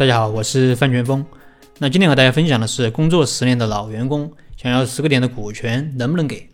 [0.00, 1.26] 大家好，我是范全峰。
[1.76, 6.48] 那今天和大家分享的是，工作十年的老员工想要十个点的股权能不能给？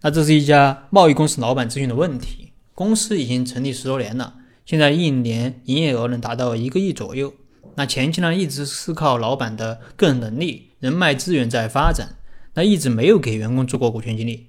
[0.00, 2.52] 那这是一家贸易公司老板咨询的问题。
[2.74, 4.32] 公司已经成立十多年了，
[4.64, 7.34] 现在一年营业额能达到一个亿左右。
[7.74, 12.16] 那前期呢，一直是靠老板的个人能力、人脉资源在发展，
[12.54, 14.46] 那一直没有给员工做过股权激励。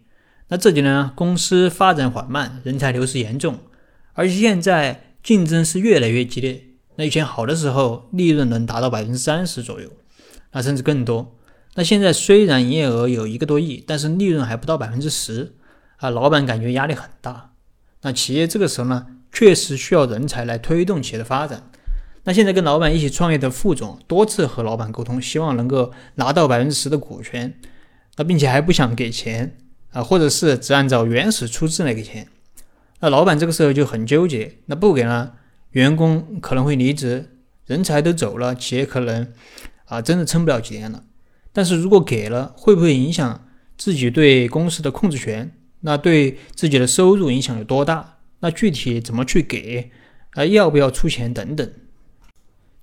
[0.47, 3.59] 那这几年，公司发展缓慢，人才流失严重，
[4.13, 6.67] 而且现在竞争是越来越激烈。
[6.95, 9.89] 那以前好的时候，利润能达到百分之三十左右，
[10.51, 11.37] 那甚至更多。
[11.75, 15.55] 那现在虽然营业额有一个多亿，但是利润还不到百分之十，
[15.97, 17.53] 啊，老板感觉压力很大。
[18.01, 21.69] 那企业这个时候呢，确实需要人才来推动企业的发展。
[22.23, 27.57] 那现在跟老板一起创业的副总多次和老板沟通，希望能够拿到百分之十的股权，
[28.17, 29.57] 那并且还不想给钱
[29.91, 32.27] 啊，或者是只按照原始出资来给钱。
[32.99, 35.31] 那老板这个时候就很纠结，那不给呢？
[35.71, 39.31] 员工可能会离职，人才都走了，企业可能
[39.85, 41.03] 啊真的撑不了几年了。
[41.53, 43.47] 但是如果给了，会不会影响
[43.77, 45.51] 自己对公司的控制权？
[45.81, 48.19] 那对自己的收入影响有多大？
[48.39, 49.91] 那具体怎么去给？
[50.31, 51.71] 啊，要不要出钱等等？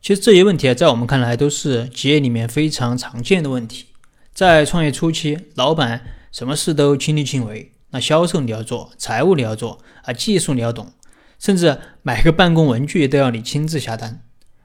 [0.01, 3.87] 其实这些问题啊，在我们看来都是企业里面非常常见的问题。
[4.33, 10.93] 在创业初期，老板什么事都亲力亲为，那销售你要做，财务你要做，啊，技术你要懂。
[11.39, 14.23] 甚至买个办公文具都要你亲自下单，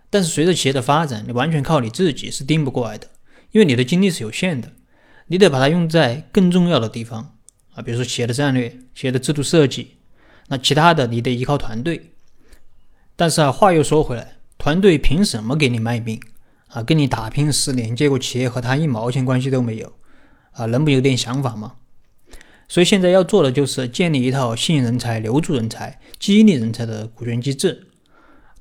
[0.10, 3.08] 但是随着企业的发展，你完全靠你自己是盯不过来的，
[3.52, 4.72] 因为你的精力是有限的，
[5.28, 7.36] 你得把它用在更重要的地方
[7.76, 9.98] 啊，比如说企业的战略、企业的制度设计，
[10.48, 12.12] 那其他的你得依靠团队。
[13.16, 16.20] 但是啊，话又说回来，团队凭什么给你卖命
[16.70, 16.82] 啊？
[16.82, 19.94] 跟你打拼十年，结果企业和他一毛钱关系都没有
[20.54, 20.66] 啊？
[20.66, 21.76] 能不有点想法吗？
[22.74, 27.90] 所以现在要做的就是建立一套吸引人才、留住人才、激励人才的股权机制。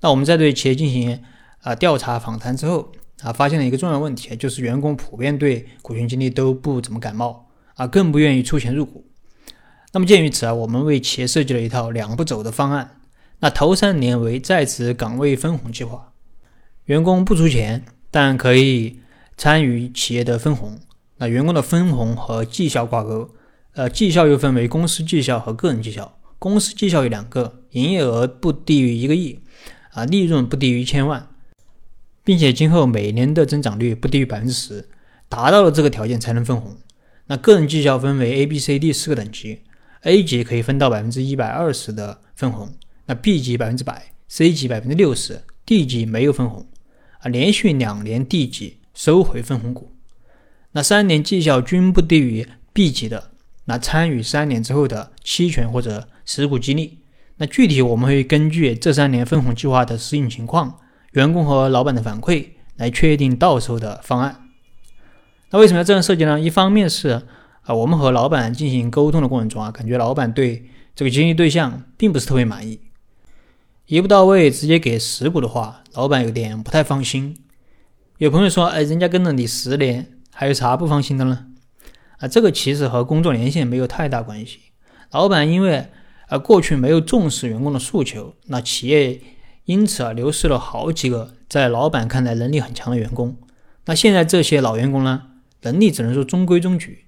[0.02, 1.18] 那我们在对企业进行
[1.62, 9.02] 啊调查访谈之后啊，发现了一个重要问题，就是员工普遍对股权激励都不怎么感冒啊，更不愿意出钱入股。
[9.94, 13.00] 那么鉴于此啊，我们为企业设计了一套两步走的方案。
[13.40, 16.12] 那头三年为在职岗位分红计划，
[16.84, 19.00] 员工不出钱，但可以
[19.38, 20.78] 参与企业的分红。
[21.16, 23.30] 那员工的分红和绩效挂钩。
[23.74, 26.18] 呃，绩效又分为公司绩效和个人绩效。
[26.38, 29.38] 公司绩效有两个：营业额不低于一个亿，
[29.92, 31.28] 啊，利润不低于一千万，
[32.22, 34.88] 并且今后每年的增长率不低于百分之十，
[35.28, 36.76] 达到了这个条件才能分红。
[37.28, 39.62] 那个人绩效分为 A、B、C、D 四个等级
[40.02, 42.74] ，A 级可以分到百分之一百二十的分红，
[43.06, 46.66] 那 B 级百分之百，C 级百分之六十，D 级没有分红，
[47.20, 49.92] 啊，连续两年 D 级收回分红股。
[50.72, 53.31] 那三年绩效均不低于 B 级的。
[53.64, 56.98] 那参与三年之后的期权或者持股激励，
[57.36, 60.78] 那具体我们会根据这三年分红计划的实行情况、
[61.12, 64.48] 员工和老板的反馈来确定到时候的方案。
[65.50, 66.40] 那为什么要这样设计呢？
[66.40, 67.22] 一方面是
[67.62, 72.80] 啊，我们和老板进行沟通的过程中啊，感觉老板对这个激励对象并不是特别满意，
[73.86, 77.36] 一步到位直接给十股的话，老板有点不太放心。
[78.18, 81.46] 有朋友说，哎，人家跟了你十年，还有啥不放心的呢？
[82.22, 84.60] 啊，这个其实和工作年限没有太大关系。
[85.10, 85.88] 老板因为
[86.28, 89.20] 啊过去没有重视员工的诉求，那企业
[89.64, 93.36] 因此啊流失了好几个在老板看来能力很强的员工。
[93.86, 95.22] 那现在这些老员工呢，
[95.62, 97.06] 能力只能说中规中矩。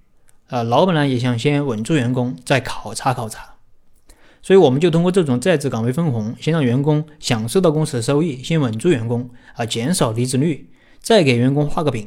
[0.49, 3.55] 啊，老板呢也想先稳住员工，再考察考察。
[4.43, 10.69] 所以我们就通过这种在职岗位分红，先让员工享受到公司的收益，先稳住员工啊，减少离职率，
[11.01, 12.07] 再给员工画个饼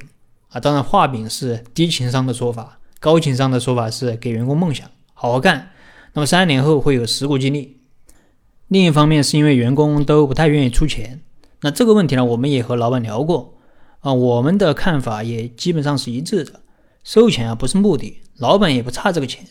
[0.49, 0.59] 啊。
[0.59, 2.79] 当然，画饼是低情商的说法。
[2.99, 5.71] 高情商的说法是给员工梦想，好好干。
[6.13, 7.77] 那么三年后会有实股激励。
[8.67, 11.21] 另一方面是因为员工都不太愿意出钱，
[11.61, 13.57] 那这个问题呢，我们也和老板聊过
[13.99, 16.61] 啊，我们的看法也基本上是一致的。
[17.03, 19.45] 收钱啊不是目的，老板也不差这个钱。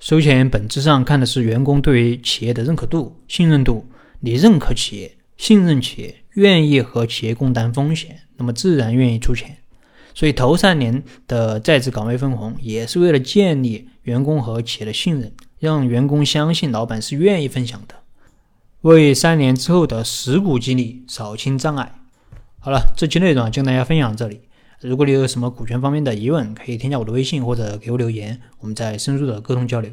[0.00, 3.86] 收钱本质上看的是员工对于企业的认可度、信任度。
[4.20, 9.58] 你认可企业、信任企业、愿意和企业共担风险，那么自然愿意出钱。
[10.14, 17.96] 所以头三年的在职岗位分红，也是为了建立员工和企业的信任，让员工相信老板是愿意分享的，
[18.82, 21.92] 为三年之后的实股激励扫清障碍。
[22.60, 24.42] 好了，这期内容就跟大家分享这里。
[24.80, 29.90] 如果你有什么股权方面的疑问，可以添加我的微信或者给我留言，我们再深入的沟通交流。